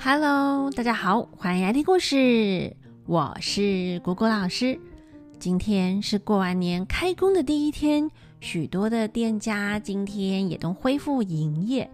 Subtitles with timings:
[0.00, 2.76] Hello，大家好，欢迎来听故事。
[3.04, 4.78] 我是果果老师。
[5.40, 8.08] 今天是过完年开工的第一天，
[8.38, 11.90] 许多的店家今天也都恢复营业。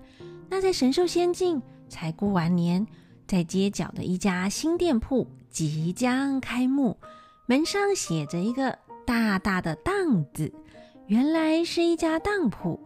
[0.50, 2.86] 那在神兽仙境才过完年，
[3.26, 6.98] 在街角的一家新店铺即将开幕，
[7.46, 10.52] 门上写着一个大大的“当”字，
[11.06, 12.78] 原来是一家当铺。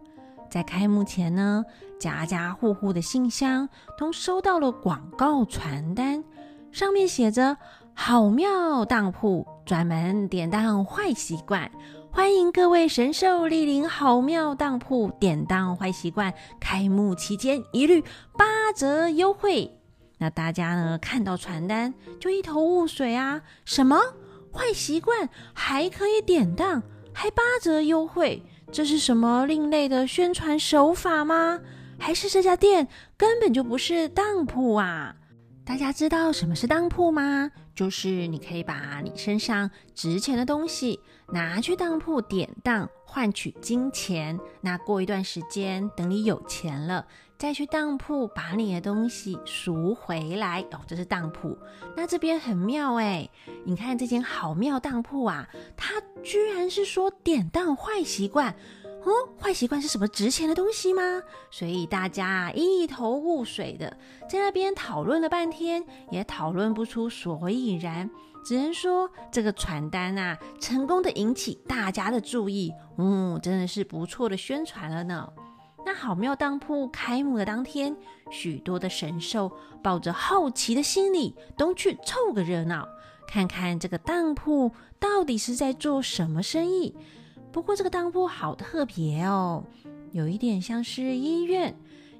[0.49, 1.63] 在开幕前呢，
[1.99, 3.67] 家家户户的信箱
[3.97, 6.23] 都收到了广告传单，
[6.71, 7.57] 上面写着
[7.93, 11.69] “好妙当铺，专门典当坏习惯，
[12.09, 16.33] 欢迎各位神兽莅临好妙当铺典当坏习惯。
[16.57, 18.01] 开幕期间一律
[18.37, 19.69] 八折优惠。”
[20.19, 23.99] 那大家呢看到传单就一头雾水啊，什么
[24.53, 26.81] 坏习惯还可以典当，
[27.13, 28.41] 还八折优惠？
[28.71, 31.59] 这是什么另类的宣传手法吗？
[31.99, 35.15] 还是这家店根本就不是当铺啊？
[35.65, 37.51] 大家知道什么是当铺吗？
[37.75, 40.99] 就是你可以把你身上值钱的东西
[41.31, 44.39] 拿去当铺典当，换取金钱。
[44.61, 47.05] 那过一段时间，等你有钱了，
[47.37, 50.65] 再去当铺把你的东西赎回来。
[50.71, 51.55] 哦，这是当铺。
[51.95, 53.29] 那这边很妙哎，
[53.63, 58.55] 你看这间好妙当铺啊，它居然是说典当坏习惯。
[59.05, 61.21] 哦，坏习惯是什么值钱的东西吗？
[61.49, 63.97] 所以大家一头雾水的
[64.29, 68.09] 在那边讨论了半天，也讨论不出所以然，
[68.45, 75.31] 只能说这个传单啊，成功的引起大家的注意，嗯，真的是不错的宣传了呢。
[75.85, 77.95] 那好妙当铺开幕的当天，
[78.29, 82.87] 许多的神兽抱着好奇的心理，都去凑个热闹，
[83.27, 86.95] 看看这个当铺到底是在做什么生意。
[87.51, 89.63] 不过这个当铺好特别哦，
[90.11, 91.75] 有一点像是医院，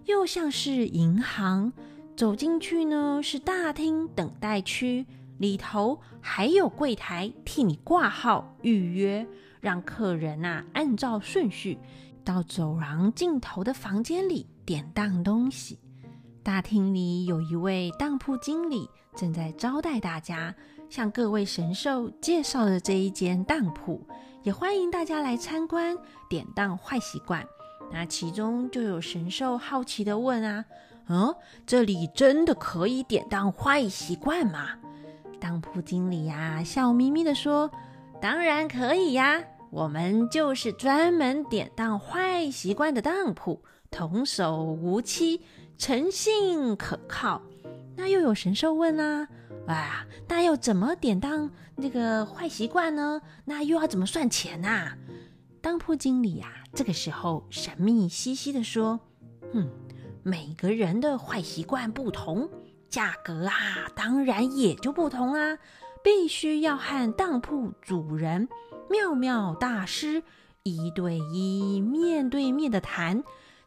[0.05, 1.71] 又像是银行。
[2.15, 5.05] 走进去呢是大厅等待区，
[5.37, 9.25] 里头还有柜台替你挂号预约，
[9.61, 11.77] 让客人啊按照顺序
[12.25, 15.79] 到走廊尽头的房间里典当东西。
[16.43, 20.53] 大厅里有一位当铺经理正在招待大家，
[20.89, 24.05] 向各位神兽介绍了这一间当铺。
[24.43, 25.97] 也欢迎大家来参观
[26.29, 27.45] 典当坏习惯。
[27.91, 30.63] 那其中就有神兽好奇的问啊
[31.09, 31.35] ：“嗯，
[31.65, 34.69] 这里真的可以典当坏习惯吗？”
[35.39, 37.69] 当铺经理呀笑眯眯的说
[38.21, 45.41] ：“当然可以呀，我们就是专门典当坏习惯的当铺，童叟无欺，
[45.77, 47.41] 诚信可靠。”
[47.97, 49.27] 那又有神兽问啊。
[49.67, 51.49] 啊，那要怎么典当
[51.81, 53.21] 那个坏习惯呢？
[53.45, 54.93] 那又要怎么算钱呐？
[55.61, 58.99] 当铺经理呀，这个时候神秘兮兮的说
[59.53, 59.69] ：“哼，
[60.23, 62.49] 每个人的坏习惯不同，
[62.89, 65.57] 价格啊，当然也就不同啊。
[66.01, 68.47] 必须要和当铺主人
[68.89, 70.23] 妙妙大师
[70.63, 73.21] 一对一、面对面的谈，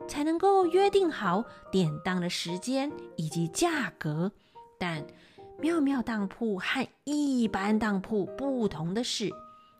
[0.08, 4.32] 才能够约定好典当的时间以及价格。
[4.78, 5.06] 但
[5.60, 9.30] 妙妙当铺和一般当铺不同的是，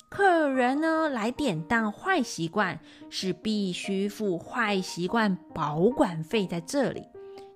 [0.09, 2.79] 客人呢来典当坏习惯
[3.11, 7.03] 是必须付坏习惯保管费，在这里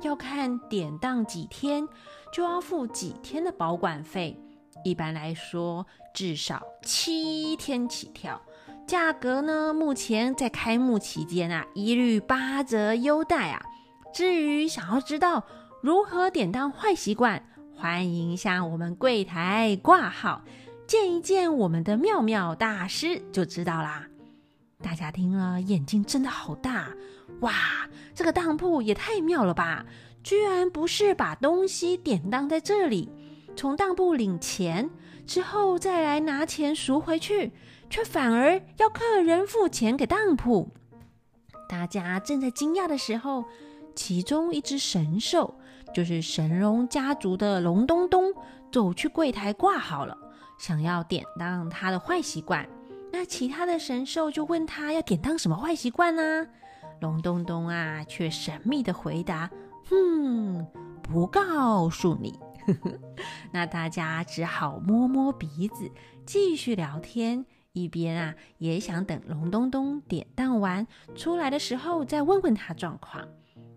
[0.02, 1.86] 要看典当几天
[2.32, 4.36] 就要付几天的保管费。
[4.84, 8.40] 一般来说，至少七天起跳。
[8.86, 13.60] 价格呢，目前在开幕期间啊，一律八折优待啊。
[14.14, 15.44] 至于想要知道
[15.82, 17.44] 如何典当坏习惯，
[17.78, 20.42] 欢迎向我们柜台挂号，
[20.86, 24.06] 见一见我们的妙妙大师就知道啦。
[24.82, 26.88] 大家听了，眼睛真的好大
[27.40, 27.52] 哇！
[28.14, 29.84] 这个当铺也太妙了吧！
[30.22, 33.10] 居然不是把东西典当在这里，
[33.54, 34.88] 从当铺领钱
[35.26, 37.52] 之后再来拿钱赎回去，
[37.90, 40.72] 却反而要客人付钱给当铺。
[41.68, 43.44] 大家正在惊讶的时候，
[43.94, 45.58] 其中一只神兽。
[45.96, 48.30] 就是神龙家族的龙东东
[48.70, 50.14] 走去柜台挂好了，
[50.58, 52.68] 想要典当他的坏习惯。
[53.10, 56.46] 那其他的神兽就问他要典当什么坏习惯呢？
[57.00, 59.50] 龙东东啊，却神秘的回答
[59.88, 60.66] ：“哼，
[61.02, 62.38] 不告诉你。
[63.50, 65.90] ”那大家只好摸摸鼻子，
[66.26, 73.26] 继续聊天，一边啊也想等龙东东典当完出来的时候再问问他状况。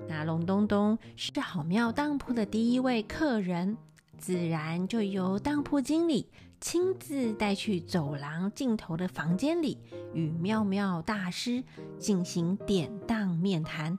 [0.08, 3.78] 那龙东东是好妙当铺的第一位客人，
[4.18, 6.28] 自然就由当铺经理
[6.60, 9.78] 亲自带去走廊尽头的房间里，
[10.14, 11.64] 与妙妙大师
[11.98, 13.98] 进行典当面谈。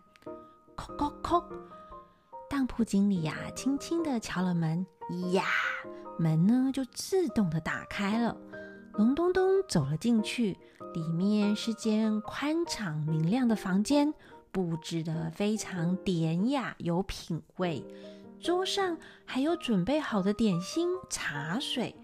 [0.76, 1.44] 叩叩叩，
[2.48, 4.86] 当铺经理呀，轻轻的敲了门，
[5.32, 5.44] 呀，
[6.18, 8.36] 门呢就自动的打开了。
[8.94, 10.58] 龙东东走了进去，
[10.94, 14.12] 里面是间宽敞明亮的房间，
[14.52, 17.84] 布置的非常典雅有品味。
[18.40, 21.94] 桌上还有准备好的点心、茶水。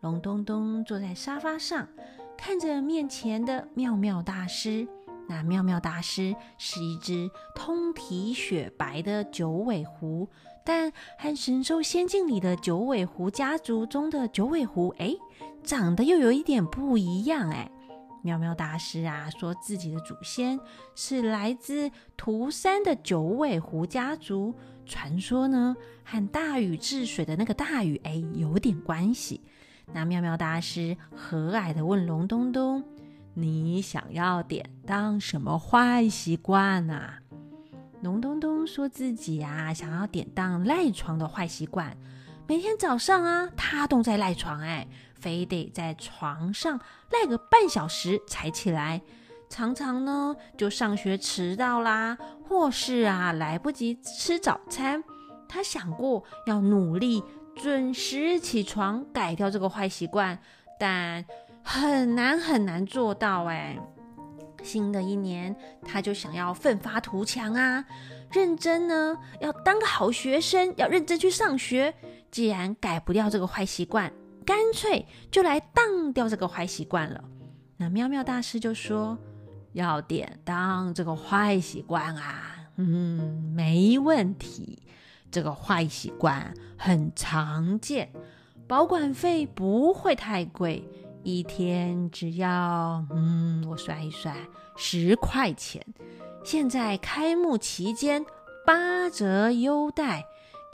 [0.00, 1.88] 龙东东坐在沙发上，
[2.36, 4.86] 看着面前的妙妙大师。
[5.26, 10.28] 那妙妙大师是一只通体雪白的九尾狐，
[10.62, 15.14] 但和神兽仙境里的九尾狐家族中的九尾狐，哎，
[15.62, 17.48] 长得又有一点不一样。
[17.48, 17.70] 哎，
[18.24, 20.58] 妙妙大师啊，说自己的祖先
[20.94, 24.54] 是来自涂山的九尾狐家族，
[24.86, 29.42] 传说呢和大禹治水的那个大禹，哎，有点关系。
[29.92, 32.82] 那妙妙大师和蔼的问龙东东
[33.34, 37.20] ：“你想要典当什么坏习惯啊？”
[38.00, 41.94] 龙东东说自己啊，想要典当赖床的坏习惯。
[42.46, 46.78] 每天早上啊，他都在赖床，哎，非得在床上
[47.10, 49.00] 赖个半小时才起来。
[49.48, 55.02] 常常呢，就上学迟到啦，或是啊来不及吃早餐。
[55.48, 57.22] 他想过要努力。
[57.56, 60.36] 准时起床，改掉这个坏习惯，
[60.76, 61.24] 但
[61.62, 63.78] 很难很难做到哎。
[64.64, 65.54] 新的一年，
[65.86, 67.84] 他就想要奋发图强啊，
[68.32, 71.94] 认真呢，要当个好学生，要认真去上学。
[72.34, 74.12] 既然改不掉这个坏习惯，
[74.44, 77.22] 干脆就来当掉这个坏习惯了。
[77.76, 79.16] 那喵喵大师就说
[79.72, 84.82] ：“要典当这个坏习惯啊，嗯，没问题。”
[85.30, 88.10] 这个坏习惯很常见，
[88.66, 90.84] 保管费不会太贵，
[91.22, 94.36] 一天只要嗯，我算一算，
[94.76, 95.86] 十块钱。
[96.42, 98.26] 现在开幕期间
[98.66, 100.24] 八折优待，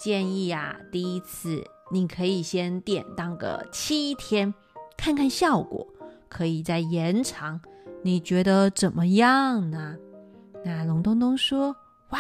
[0.03, 1.63] 建议啊，第一次
[1.93, 4.55] 你可以先典当个七天，
[4.97, 5.87] 看看效果，
[6.29, 7.61] 可以再延长。
[8.03, 9.97] 你觉得怎么样呢？
[10.65, 11.77] 那龙东东说。
[12.11, 12.19] 哇，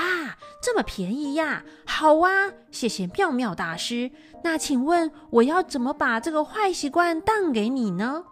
[0.62, 1.65] 这么便宜呀！
[1.85, 2.31] 好啊，
[2.71, 4.12] 谢谢妙妙大师。
[4.44, 8.23] 那请问我要怎么把这个坏习惯当给你呢？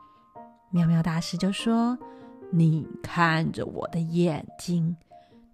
[0.70, 1.98] 妙妙大师就说
[2.52, 4.96] ：“你看着我的眼睛。”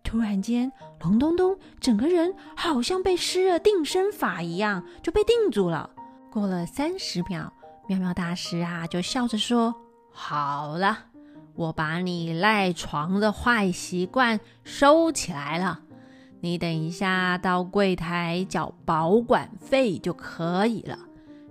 [0.04, 0.70] 突然间，
[1.00, 5.90] 龙东东整个人好像被施了定身法一样，就被定住了。
[6.30, 7.52] 过了三十秒，
[7.88, 9.74] 妙妙大师啊就笑着说
[10.12, 11.06] ：“好了，
[11.54, 15.80] 我把你赖床的坏习惯收起来了。”
[16.40, 20.98] 你等一下到柜台缴保管费就可以了，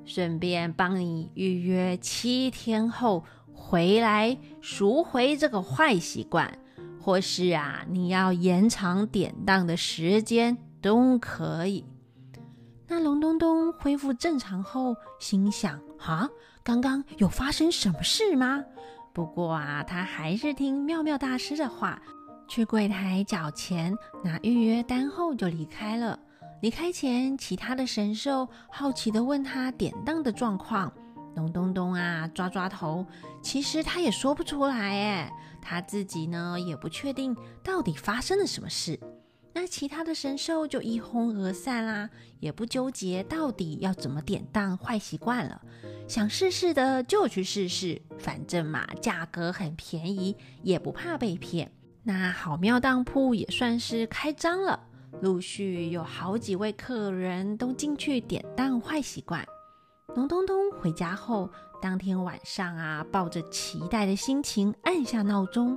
[0.05, 6.59] 顺便帮你预约七天后回来赎回这个坏习惯，
[7.03, 11.83] 或是啊你要延长典当的时间都可以。
[12.87, 16.29] 那龙东东恢复正常后，心想：啊，
[16.63, 18.63] 刚刚有发生什么事吗？
[19.11, 22.01] 不过啊，他还是听妙妙大师的话。
[22.47, 26.17] 去柜台缴钱，拿预约单后就离开了。
[26.61, 30.91] 离开前，其他的神兽好奇的问他典当的状况。
[31.35, 33.05] 龙东东啊，抓抓头，
[33.41, 38.99] 其实他也说不出来哎，他自己呢也不确定到底发生了什么事。
[39.55, 42.09] 那其他的神兽就一哄而散啦，
[42.39, 45.61] 也不纠结到底要怎么典当坏习惯了，
[46.07, 51.71] 想试试的就去试试，反正嘛价格很便宜，也不怕被骗。
[52.03, 54.79] 那好妙当铺也算是开张了，
[55.21, 59.45] 陆续有好几位客人都进去典当坏习惯。
[60.15, 61.49] 龙东东回家后，
[61.81, 65.75] 当天晚上啊，抱着期待的心情按下闹钟，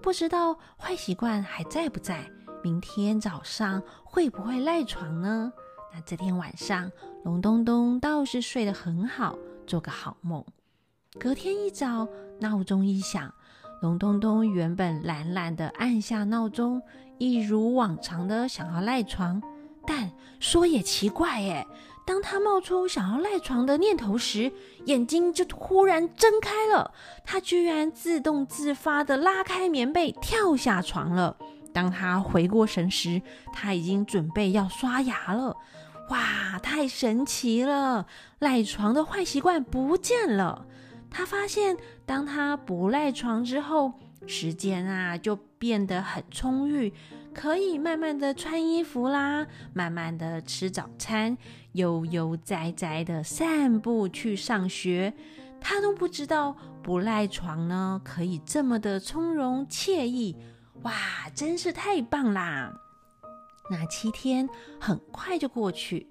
[0.00, 2.24] 不知道坏习惯还在不在，
[2.62, 5.52] 明天早上会不会赖床呢？
[5.92, 6.90] 那这天晚上，
[7.24, 9.36] 龙东东倒是睡得很好，
[9.66, 10.42] 做个好梦。
[11.20, 12.08] 隔天一早，
[12.40, 13.32] 闹钟一响。
[13.82, 16.80] 龙东东原本懒懒的按下闹钟，
[17.18, 19.42] 一如往常的想要赖床，
[19.86, 20.10] 但
[20.40, 21.66] 说也奇怪哎，
[22.06, 24.52] 当他冒出想要赖床的念头时，
[24.84, 26.92] 眼睛就忽然睁开了，
[27.24, 31.36] 他居然自动自发地拉开棉被跳下床了。
[31.72, 35.56] 当他回过神时，他已经准备要刷牙了。
[36.10, 38.06] 哇，太神奇了！
[38.38, 40.66] 赖床的坏习惯不见了。
[41.10, 43.94] 他发现，当他不赖床之后，
[44.26, 46.92] 时间啊就变得很充裕，
[47.34, 51.36] 可以慢慢的穿衣服啦，慢慢的吃早餐，
[51.72, 55.12] 悠悠哉哉的散步去上学。
[55.60, 60.36] 他都不知道不赖床呢，可以这么的从容惬意。
[60.82, 60.92] 哇，
[61.34, 62.72] 真是太棒啦！
[63.70, 64.48] 那七天
[64.78, 66.06] 很快就过去，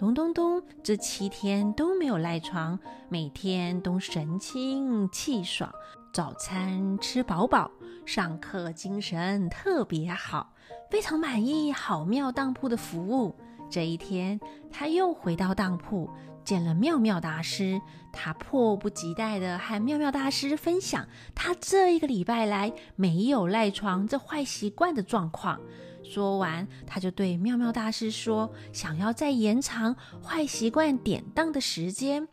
[0.00, 2.78] 隆咚咚这七天都没有赖床，
[3.08, 5.72] 每天都神清气爽，
[6.12, 7.70] 早餐吃饱饱，
[8.04, 10.52] 上课精神特别好，
[10.90, 13.34] 非常满意好妙当铺的服务。
[13.68, 14.38] 这一天，
[14.70, 16.08] 他又回到当铺，
[16.44, 17.80] 见了妙妙大师，
[18.12, 25.60] 他迫不及待地和妙妙大师分享他这一个礼拜来没有赖床这坏习惯的状况。
[26.04, 32.28] 说完，他就对妙妙大师说：“想要再延长坏习惯典当的时间。”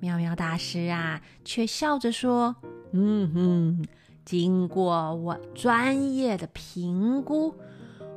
[0.00, 2.56] 妙妙大师啊，却笑着说
[2.92, 3.86] ：“嗯哼，
[4.24, 7.54] 经过我专业的评估，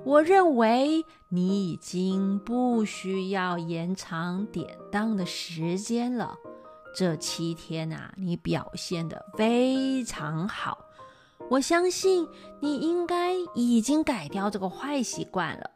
[0.06, 6.38] 我认为你已经不需要延长典当的时间了。
[6.96, 10.78] 这七天啊，你表现得非常好。”
[11.50, 12.28] 我相信
[12.62, 15.70] 你应该已经改掉这个坏习惯了。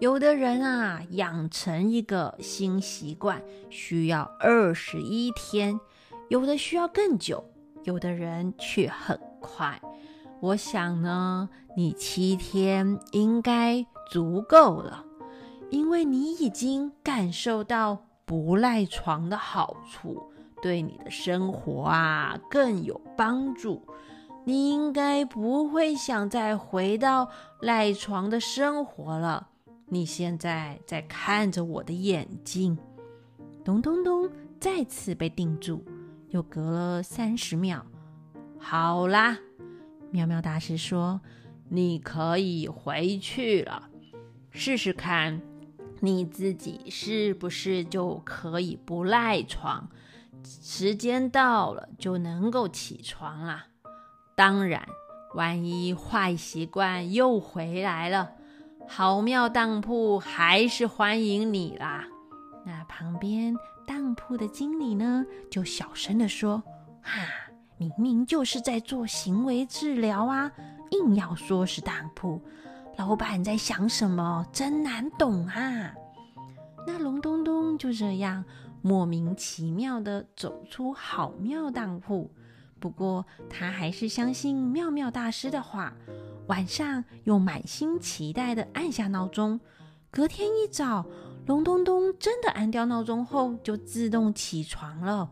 [0.00, 5.78] 有的人啊，养成一个新习惯需要二十一天，
[6.28, 7.44] 有的需要更久，
[7.84, 9.80] 有的人却很快。
[10.40, 15.04] 我想呢，你七天应该足够了，
[15.70, 20.30] 因为你已经感受到不赖床的好处，
[20.62, 23.82] 对你的生活啊更有帮助。
[24.44, 27.28] 你应该不会想再回到
[27.60, 29.48] 赖床的生活了。
[29.86, 32.78] 你现在在看着我的眼睛，
[33.64, 34.30] 咚咚咚，
[34.60, 35.84] 再次被定住。
[36.30, 37.84] 又隔了三十秒，
[38.58, 39.38] 好啦，
[40.10, 41.20] 妙妙大师说
[41.68, 43.88] ：“你可以回去了，
[44.50, 45.40] 试试看，
[46.00, 49.88] 你自己是不是就可以不赖床？
[50.44, 53.66] 时间到了就能够起床啦。”
[54.34, 54.86] 当然，
[55.34, 58.32] 万一坏习惯又回来了，
[58.86, 62.06] 好妙当铺还是欢迎你啦。
[62.64, 63.54] 那旁边
[63.86, 66.62] 当铺的经理呢，就小声的说
[67.02, 67.20] ：“哈，
[67.78, 70.52] 明明就是在做行为治疗啊，
[70.90, 72.40] 硬要说是当铺，
[72.96, 74.44] 老板在想什么？
[74.52, 75.94] 真难懂啊。”
[76.86, 78.44] 那龙东东就这样
[78.82, 82.30] 莫名其妙的走出好妙当铺。
[82.80, 85.92] 不过，他还是相信妙妙大师的话，
[86.46, 89.60] 晚上又满心期待的按下闹钟。
[90.10, 91.04] 隔天一早，
[91.46, 95.28] 隆咚咚真的按掉闹钟后，就自动起床了。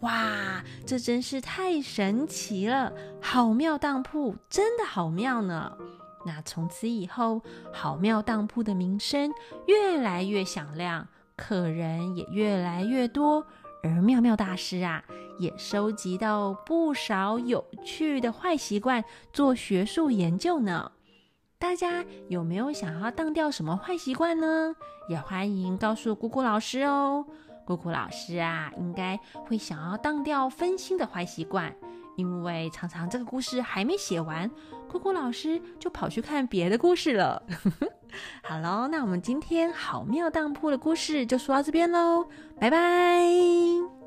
[0.00, 2.92] 哇，这真是太神奇了！
[3.20, 5.76] 好妙当铺真的好妙呢。
[6.24, 7.42] 那从此以后，
[7.72, 9.30] 好妙当铺的名声
[9.66, 13.44] 越来越响亮，客人也越来越多。
[13.82, 15.04] 而妙妙大师啊，
[15.38, 20.92] 也收集到不少有趣的坏习惯，做学术研究呢。
[21.58, 24.74] 大家有没有想要当掉什么坏习惯呢？
[25.08, 27.26] 也欢迎告诉姑姑老师哦。
[27.76, 31.72] 酷酷老师啊，应该会想要当掉分心的坏习惯，
[32.16, 34.50] 因为常常这个故事还没写完，
[34.88, 37.40] 酷酷老师就跑去看别的故事了。
[38.42, 42.26] 好喽，那我们今天好妙当铺的故事就说到这边喽，
[42.58, 43.99] 拜拜。